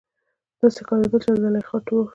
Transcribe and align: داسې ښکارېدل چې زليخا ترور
داسې 0.59 0.79
ښکارېدل 0.85 1.19
چې 1.23 1.29
زليخا 1.43 1.77
ترور 1.85 2.05